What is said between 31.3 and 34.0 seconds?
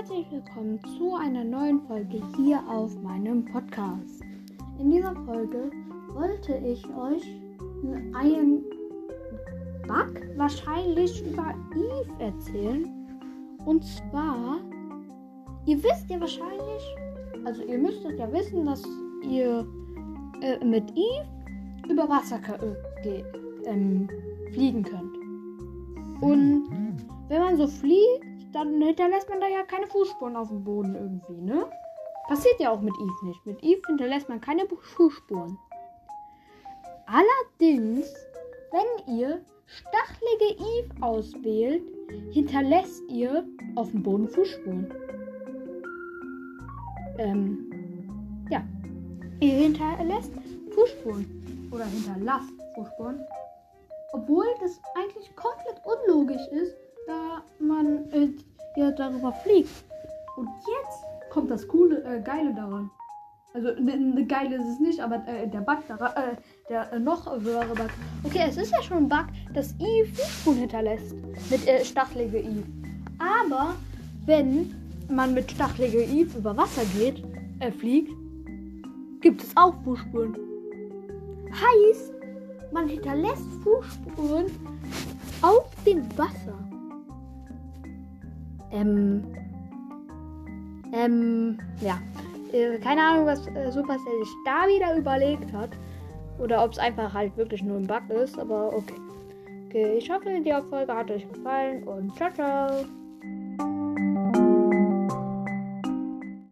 ne? Passiert ja auch mit Eve nicht. Mit Eve